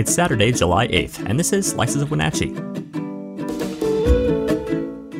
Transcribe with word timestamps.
It's 0.00 0.14
Saturday, 0.14 0.50
July 0.50 0.88
8th, 0.88 1.28
and 1.28 1.38
this 1.38 1.52
is 1.52 1.68
Slices 1.68 2.00
of 2.00 2.10
Wenatchee. 2.10 2.52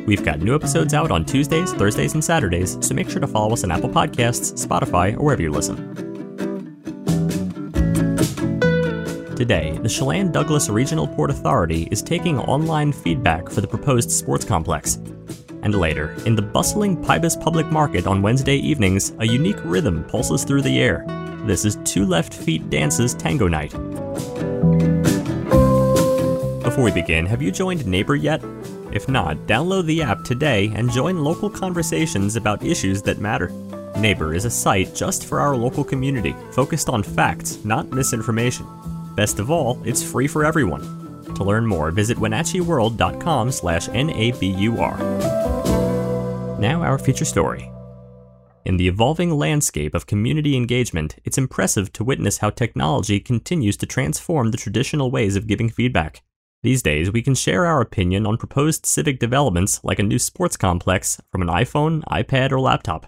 We've 0.07 0.25
got 0.25 0.39
new 0.39 0.55
episodes 0.55 0.95
out 0.95 1.11
on 1.11 1.27
Tuesdays, 1.27 1.75
Thursdays, 1.75 2.15
and 2.15 2.25
Saturdays, 2.25 2.79
so 2.81 2.95
make 2.95 3.11
sure 3.11 3.21
to 3.21 3.27
follow 3.27 3.53
us 3.53 3.63
on 3.63 3.71
Apple 3.71 3.91
Podcasts, 3.91 4.67
Spotify, 4.67 5.15
or 5.19 5.25
wherever 5.25 5.43
you 5.43 5.51
listen. 5.51 5.77
Today, 9.37 9.77
the 9.83 9.89
Chelan 9.91 10.33
Douglas 10.33 10.71
Regional 10.71 11.07
Port 11.07 11.29
Authority 11.29 11.87
is 11.91 12.01
taking 12.01 12.39
online 12.39 12.91
feedback 12.91 13.51
for 13.51 13.61
the 13.61 13.69
proposed 13.69 14.11
sports 14.11 14.47
complex. 14.47 14.95
And 15.63 15.75
later, 15.75 16.17
in 16.25 16.35
the 16.35 16.41
bustling 16.41 16.97
Pybus 16.97 17.39
Public 17.39 17.67
Market 17.67 18.07
on 18.07 18.23
Wednesday 18.23 18.57
evenings, 18.57 19.13
a 19.19 19.27
unique 19.27 19.63
rhythm 19.63 20.05
pulses 20.05 20.43
through 20.43 20.63
the 20.63 20.81
air. 20.81 21.05
This 21.47 21.65
is 21.65 21.79
Two 21.85 22.05
Left 22.05 22.35
Feet 22.35 22.69
Dance's 22.69 23.15
Tango 23.15 23.49
Night. 23.49 23.73
Before 26.63 26.85
we 26.85 26.93
begin, 26.93 27.25
have 27.25 27.41
you 27.41 27.51
joined 27.51 27.87
Neighbor 27.87 28.15
yet? 28.15 28.45
If 28.93 29.09
not, 29.09 29.39
download 29.47 29.87
the 29.87 30.03
app 30.03 30.23
today 30.23 30.71
and 30.75 30.91
join 30.91 31.25
local 31.25 31.49
conversations 31.49 32.37
about 32.37 32.63
issues 32.63 33.01
that 33.03 33.21
matter. 33.21 33.49
Neighbor 33.97 34.35
is 34.35 34.45
a 34.45 34.51
site 34.51 34.95
just 34.95 35.25
for 35.25 35.41
our 35.41 35.57
local 35.57 35.83
community, 35.83 36.37
focused 36.53 36.91
on 36.91 37.03
facts, 37.03 37.65
not 37.65 37.91
misinformation. 37.91 38.67
Best 39.17 39.39
of 39.39 39.51
all, 39.51 39.81
it's 39.85 40.03
free 40.03 40.27
for 40.27 40.45
everyone. 40.45 40.83
To 41.37 41.43
learn 41.43 41.67
more, 41.67 41.91
visit 41.91 42.19
wenatcheeworld.com 42.19 43.51
slash 43.51 43.89
N-A-B-U-R. 43.89 44.99
Now 46.61 46.83
our 46.83 46.99
feature 46.99 47.25
story. 47.25 47.71
In 48.67 48.77
the 48.77 48.89
evolving 48.89 49.31
landscape 49.31 49.95
of 49.95 50.07
community 50.07 50.55
engagement, 50.55 51.17
it's 51.25 51.39
impressive 51.39 51.93
to 51.95 52.05
witness 52.05 52.39
how 52.39 52.51
technology 52.51 53.19
continues 53.19 53.77
to 53.79 53.87
transform 53.87 54.51
the 54.51 54.59
traditional 54.59 55.11
ways 55.11 55.35
of 55.35 55.47
giving 55.47 55.71
feedback. 55.71 56.23
These 56.63 56.83
days, 56.83 57.11
we 57.11 57.23
can 57.23 57.35
share 57.35 57.65
our 57.65 57.81
opinion 57.81 58.27
on 58.27 58.37
proposed 58.37 58.85
civic 58.85 59.19
developments 59.19 59.81
like 59.83 59.99
a 59.99 60.03
new 60.03 60.19
sports 60.19 60.59
complex 60.59 61.19
from 61.33 61.41
an 61.41 61.49
iPhone, 61.49 62.05
iPad, 62.05 62.53
or 62.53 62.61
laptop. 62.61 63.07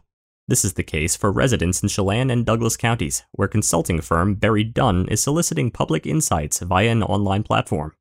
This 0.49 0.65
is 0.65 0.73
the 0.73 0.83
case 0.83 1.17
for 1.17 1.31
residents 1.31 1.83
in 1.83 1.91
Chelan 1.91 2.31
and 2.31 2.47
Douglas 2.47 2.79
counties, 2.79 3.25
where 3.33 3.47
consulting 3.47 4.01
firm 4.01 4.37
Berry 4.37 4.65
Dunn 4.65 5.07
is 5.09 5.23
soliciting 5.23 5.71
public 5.71 6.07
insights 6.07 6.61
via 6.61 6.89
an 6.89 7.03
online 7.03 7.43
platform. 7.43 7.93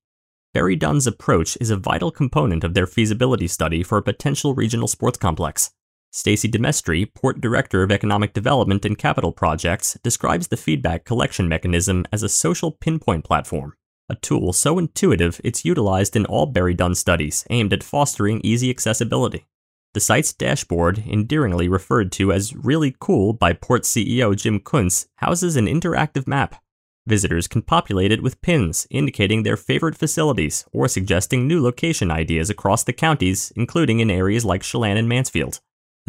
Berry 0.54 0.78
Dunn's 0.78 1.06
approach 1.06 1.58
is 1.59 1.70
a 1.70 1.78
vital 1.78 2.11
component 2.11 2.64
of 2.64 2.73
their 2.73 2.88
feasibility 2.88 3.48
study 3.48 3.83
for 3.83 3.98
a 3.98 4.04
potential 4.04 4.56
regional 4.56 4.88
sports 4.88 5.17
complex. 5.17 5.72
Stacy 6.14 6.50
Demestri, 6.50 7.06
Port 7.14 7.40
Director 7.40 7.84
of 7.84 7.92
Economic 7.92 8.34
Development 8.34 8.84
and 8.84 8.98
Capital 8.98 9.31
Projects, 9.31 9.98
describes 10.04 10.50
the 10.50 10.58
feedback 10.58 11.06
collection 11.06 11.48
mechanism 11.48 12.06
as 12.12 12.22
a 12.22 12.28
social 12.28 12.73
pinpoint 12.73 13.23
platform, 13.23 13.73
a 14.09 14.16
tool 14.16 14.52
so 14.52 14.78
intuitive 14.78 15.39
it's 15.42 15.64
utilized 15.64 16.17
in 16.17 16.26
all 16.26 16.48
Berry 16.48 16.73
Dunn 16.73 16.95
studies 16.95 17.48
aimed 17.50 17.72
at 17.72 17.82
fostering 17.82 18.42
easy 18.44 18.70
accessibility. 18.70 19.45
The 19.94 20.02
site's 20.02 20.34
dashboard, 20.34 21.00
endearingly 21.08 21.70
referred 21.70 22.12
to 22.14 22.34
as 22.34 22.58
really 22.58 22.94
cool 23.00 23.32
by 23.32 23.54
Port 23.54 23.84
CEO 23.84 24.36
Jim 24.36 24.59
Kuntz, 24.59 25.08
houses 25.17 25.56
an 25.56 25.67
interactive 25.67 26.28
map. 26.28 26.62
Visitors 27.08 27.48
can 27.48 27.62
populate 27.62 28.12
it 28.12 28.22
with 28.22 28.42
pins 28.42 28.86
indicating 28.89 29.44
their 29.44 29.58
favorite 29.58 29.98
facilities 29.98 30.66
or 30.73 30.89
suggesting 30.89 31.48
new 31.48 31.64
location 31.64 32.12
ideas 32.12 32.50
across 32.50 32.84
the 32.84 32.92
counties, 32.92 33.54
including 33.56 34.02
in 34.02 34.12
areas 34.12 34.44
like 34.44 34.62
Chelan 34.62 34.98
and 34.98 35.08
Mansfield. 35.08 35.62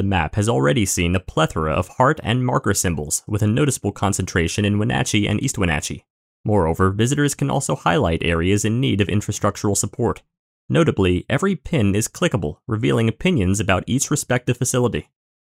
The 0.02 0.08
map 0.08 0.34
has 0.34 0.48
already 0.48 0.84
seen 0.84 1.14
a 1.14 1.20
plethora 1.20 1.72
of 1.72 1.86
heart 1.86 2.18
and 2.24 2.44
marker 2.44 2.74
symbols, 2.74 3.22
with 3.28 3.40
a 3.40 3.46
noticeable 3.46 3.92
concentration 3.92 4.64
in 4.64 4.80
Wenatchee 4.80 5.28
and 5.28 5.40
East 5.40 5.58
Wenatchee. 5.58 6.04
Moreover, 6.44 6.90
visitors 6.90 7.36
can 7.36 7.48
also 7.48 7.76
highlight 7.76 8.24
areas 8.24 8.64
in 8.64 8.80
need 8.80 9.00
of 9.00 9.06
infrastructural 9.06 9.76
support. 9.76 10.22
Notably, 10.68 11.24
every 11.30 11.54
pin 11.54 11.94
is 11.94 12.08
clickable, 12.08 12.56
revealing 12.66 13.08
opinions 13.08 13.60
about 13.60 13.84
each 13.86 14.10
respective 14.10 14.56
facility. 14.56 15.08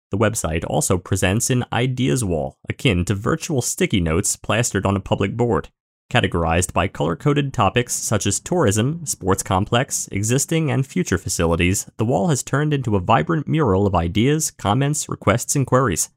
The 0.10 0.18
website 0.18 0.66
also 0.66 0.98
presents 0.98 1.52
an 1.52 1.64
ideas 1.72 2.26
wall, 2.26 2.58
akin 2.68 3.06
to 3.06 3.14
virtual 3.14 3.62
sticky 3.62 4.02
notes 4.02 4.36
plastered 4.36 4.84
on 4.84 4.96
a 4.98 5.00
public 5.00 5.38
board. 5.38 5.70
Categorized 6.09 6.74
by 6.74 6.88
color 6.88 7.16
coded 7.16 7.53
topics 7.53 7.94
such 7.94 8.25
as 8.25 8.40
tourism, 8.40 9.06
sports 9.06 9.44
complex, 9.44 10.09
existing, 10.12 10.72
and 10.72 10.88
future 10.88 11.20
facilities, 11.20 11.86
the 11.97 12.06
wall 12.06 12.30
has 12.30 12.42
turned 12.42 12.74
into 12.74 12.96
a 12.96 13.00
vibrant 13.00 13.47
mural 13.47 13.86
of 13.86 13.94
ideas, 13.94 14.50
comments, 14.50 15.08
requests, 15.08 15.56
and 15.56 15.68
queries. 15.68 16.09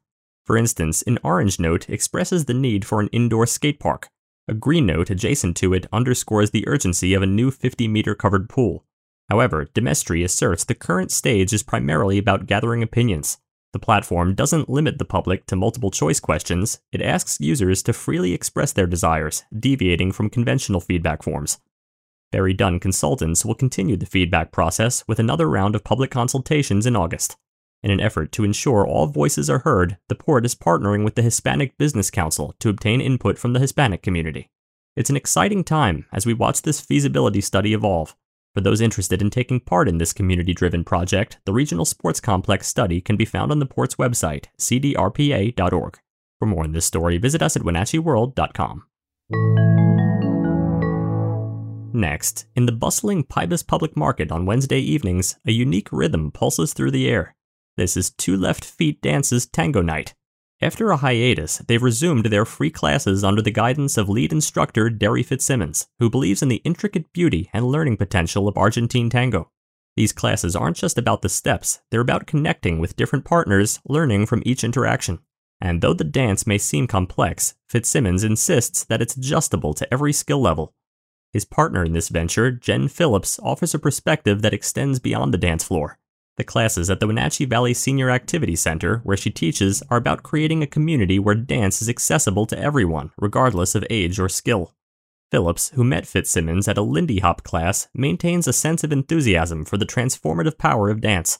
For 0.47 0.57
instance, 0.57 1.03
an 1.03 1.19
orange 1.23 1.59
note 1.59 1.89
expresses 1.89 2.45
the 2.45 2.55
need 2.55 2.85
for 2.85 3.01
an 3.01 3.09
indoor 3.11 3.45
skate 3.45 3.79
park. 3.79 4.09
A 4.47 4.55
green 4.55 4.87
note 4.87 5.11
adjacent 5.11 5.55
to 5.57 5.75
it 5.75 5.85
underscores 5.93 6.49
the 6.49 6.67
urgency 6.67 7.13
of 7.13 7.21
a 7.21 7.27
new 7.27 7.51
50 7.51 7.87
meter 7.87 8.15
covered 8.15 8.49
pool. 8.49 8.83
However, 9.29 9.67
Demestri 9.75 10.23
asserts 10.23 10.63
the 10.63 10.73
current 10.73 11.11
stage 11.11 11.53
is 11.53 11.61
primarily 11.61 12.17
about 12.17 12.47
gathering 12.47 12.81
opinions. 12.81 13.37
The 13.73 13.79
platform 13.79 14.35
doesn't 14.35 14.69
limit 14.69 14.99
the 14.99 15.05
public 15.05 15.47
to 15.47 15.55
multiple 15.55 15.89
choice 15.89 16.19
questions, 16.19 16.79
it 16.91 17.01
asks 17.01 17.41
users 17.41 17.81
to 17.83 17.93
freely 17.93 18.31
express 18.31 18.71
their 18.71 18.85
desires, 18.85 19.43
deviating 19.57 20.11
from 20.11 20.29
conventional 20.29 20.79
feedback 20.79 21.23
forms. 21.23 21.57
Berry 22.31 22.53
Dunn 22.53 22.79
consultants 22.79 23.43
will 23.43 23.55
continue 23.55 23.97
the 23.97 24.05
feedback 24.05 24.51
process 24.51 25.03
with 25.07 25.19
another 25.19 25.49
round 25.49 25.75
of 25.75 25.83
public 25.83 26.11
consultations 26.11 26.85
in 26.85 26.95
August. 26.95 27.35
In 27.81 27.91
an 27.91 27.99
effort 27.99 28.31
to 28.33 28.43
ensure 28.43 28.87
all 28.87 29.07
voices 29.07 29.49
are 29.49 29.59
heard, 29.59 29.97
the 30.07 30.15
port 30.15 30.45
is 30.45 30.55
partnering 30.55 31.03
with 31.03 31.15
the 31.15 31.21
Hispanic 31.21 31.77
Business 31.77 32.09
Council 32.09 32.55
to 32.59 32.69
obtain 32.69 33.01
input 33.01 33.37
from 33.37 33.53
the 33.53 33.59
Hispanic 33.59 34.01
community. 34.01 34.49
It's 34.95 35.09
an 35.09 35.17
exciting 35.17 35.63
time 35.63 36.05
as 36.13 36.25
we 36.25 36.33
watch 36.33 36.61
this 36.61 36.79
feasibility 36.79 37.41
study 37.41 37.73
evolve. 37.73 38.15
For 38.53 38.61
those 38.61 38.81
interested 38.81 39.19
in 39.21 39.31
taking 39.31 39.59
part 39.59 39.89
in 39.89 39.97
this 39.97 40.13
community 40.13 40.53
driven 40.53 40.83
project, 40.83 41.39
the 41.45 41.53
Regional 41.53 41.85
Sports 41.85 42.19
Complex 42.19 42.67
study 42.67 43.01
can 43.01 43.15
be 43.15 43.25
found 43.25 43.51
on 43.51 43.57
the 43.57 43.65
port's 43.65 43.95
website, 43.95 44.45
cdrpa.org. 44.59 45.99
For 46.39 46.45
more 46.45 46.63
on 46.63 46.71
this 46.71 46.85
story, 46.85 47.17
visit 47.17 47.41
us 47.41 47.55
at 47.55 47.63
wenatcheeworld.com. 47.63 48.83
Next, 51.95 52.45
in 52.55 52.67
the 52.67 52.71
bustling 52.71 53.23
Pybus 53.23 53.65
Public 53.65 53.97
Market 53.97 54.31
on 54.31 54.45
Wednesday 54.45 54.79
evenings, 54.79 55.35
a 55.45 55.51
unique 55.51 55.91
rhythm 55.91 56.31
pulses 56.31 56.73
through 56.73 56.91
the 56.91 57.09
air. 57.09 57.35
This 57.77 57.97
is 57.97 58.11
Two 58.11 58.37
Left 58.37 58.63
Feet 58.63 59.01
Dance's 59.01 59.47
Tango 59.47 59.81
Night, 59.81 60.13
after 60.63 60.89
a 60.89 60.97
hiatus, 60.97 61.57
they've 61.59 61.83
resumed 61.83 62.25
their 62.25 62.45
free 62.45 62.71
classes 62.71 63.23
under 63.23 63.41
the 63.41 63.51
guidance 63.51 63.97
of 63.97 64.09
lead 64.09 64.31
instructor 64.31 64.89
Derry 64.89 65.21
Fitzsimmons, 65.21 65.87
who 65.99 66.09
believes 66.09 66.41
in 66.41 66.47
the 66.47 66.61
intricate 66.63 67.11
beauty 67.13 67.49
and 67.53 67.65
learning 67.65 67.97
potential 67.97 68.47
of 68.47 68.57
Argentine 68.57 69.09
tango. 69.09 69.51
These 69.95 70.13
classes 70.13 70.55
aren't 70.55 70.77
just 70.77 70.97
about 70.97 71.21
the 71.21 71.29
steps, 71.29 71.81
they're 71.91 72.01
about 72.01 72.25
connecting 72.25 72.79
with 72.79 72.95
different 72.95 73.25
partners, 73.25 73.79
learning 73.87 74.25
from 74.25 74.41
each 74.45 74.63
interaction. 74.63 75.19
And 75.61 75.81
though 75.81 75.93
the 75.93 76.03
dance 76.03 76.47
may 76.47 76.57
seem 76.57 76.87
complex, 76.87 77.55
Fitzsimmons 77.69 78.23
insists 78.23 78.83
that 78.85 79.01
it's 79.01 79.15
adjustable 79.15 79.73
to 79.75 79.93
every 79.93 80.13
skill 80.13 80.41
level. 80.41 80.73
His 81.31 81.45
partner 81.45 81.83
in 81.83 81.93
this 81.93 82.09
venture, 82.09 82.51
Jen 82.51 82.87
Phillips, 82.87 83.39
offers 83.43 83.73
a 83.73 83.79
perspective 83.79 84.41
that 84.41 84.53
extends 84.53 84.99
beyond 84.99 85.33
the 85.33 85.37
dance 85.37 85.63
floor. 85.63 85.99
The 86.35 86.43
classes 86.43 86.89
at 86.89 86.99
the 86.99 87.05
Wenatchee 87.05 87.45
Valley 87.45 87.75
Senior 87.75 88.09
Activity 88.09 88.55
Center, 88.55 89.01
where 89.03 89.17
she 89.17 89.29
teaches, 89.29 89.83
are 89.91 89.97
about 89.97 90.23
creating 90.23 90.63
a 90.63 90.67
community 90.67 91.19
where 91.19 91.35
dance 91.35 91.79
is 91.79 91.89
accessible 91.89 92.47
to 92.47 92.57
everyone, 92.57 93.11
regardless 93.19 93.75
of 93.75 93.85
age 93.91 94.19
or 94.19 94.27
skill. 94.27 94.73
Phillips, 95.29 95.69
who 95.75 95.83
met 95.83 96.07
Fitzsimmons 96.07 96.67
at 96.67 96.77
a 96.77 96.81
Lindy 96.81 97.19
Hop 97.19 97.43
class, 97.43 97.87
maintains 97.93 98.47
a 98.47 98.53
sense 98.53 98.83
of 98.83 98.91
enthusiasm 98.91 99.63
for 99.63 99.77
the 99.77 99.85
transformative 99.85 100.57
power 100.57 100.89
of 100.89 101.01
dance. 101.01 101.37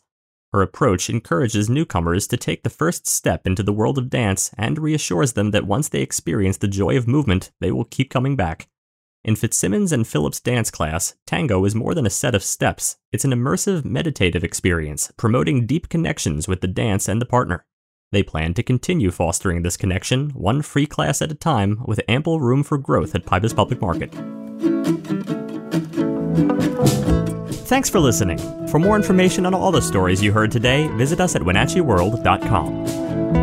Her 0.51 0.61
approach 0.61 1.09
encourages 1.09 1.71
newcomers 1.71 2.27
to 2.27 2.37
take 2.37 2.61
the 2.61 2.69
first 2.69 3.07
step 3.07 3.47
into 3.47 3.63
the 3.63 3.73
world 3.73 3.97
of 3.97 4.11
dance 4.11 4.51
and 4.59 4.77
reassures 4.77 5.33
them 5.33 5.49
that 5.51 5.65
once 5.65 5.89
they 5.89 6.01
experience 6.01 6.57
the 6.57 6.67
joy 6.67 6.95
of 6.95 7.07
movement, 7.07 7.51
they 7.59 7.71
will 7.71 7.85
keep 7.85 8.11
coming 8.11 8.35
back. 8.35 8.67
In 9.25 9.37
Fitzsimmons 9.37 9.93
and 9.93 10.05
Phillips' 10.05 10.41
dance 10.41 10.69
class, 10.69 11.15
tango 11.25 11.63
is 11.63 11.73
more 11.73 11.95
than 11.95 12.05
a 12.05 12.09
set 12.09 12.35
of 12.35 12.43
steps. 12.43 12.97
It's 13.13 13.23
an 13.23 13.31
immersive, 13.31 13.85
meditative 13.85 14.43
experience, 14.43 15.13
promoting 15.15 15.65
deep 15.65 15.87
connections 15.87 16.49
with 16.49 16.59
the 16.59 16.67
dance 16.67 17.07
and 17.07 17.21
the 17.21 17.25
partner. 17.25 17.65
They 18.11 18.21
plan 18.21 18.53
to 18.55 18.63
continue 18.63 19.11
fostering 19.11 19.61
this 19.61 19.77
connection, 19.77 20.31
one 20.31 20.61
free 20.61 20.85
class 20.85 21.21
at 21.21 21.31
a 21.31 21.35
time, 21.35 21.81
with 21.85 22.01
ample 22.09 22.41
room 22.41 22.63
for 22.63 22.77
growth 22.77 23.15
at 23.15 23.25
Pybus 23.25 23.55
Public 23.55 23.79
Market. 23.79 24.13
Thanks 27.65 27.89
for 27.89 28.01
listening. 28.01 28.39
For 28.67 28.77
more 28.77 28.97
information 28.97 29.45
on 29.45 29.53
all 29.53 29.71
the 29.71 29.81
stories 29.81 30.21
you 30.21 30.33
heard 30.33 30.51
today, 30.51 30.89
visit 30.97 31.21
us 31.21 31.37
at 31.37 31.43
WenatcheeWorld.com. 31.43 33.42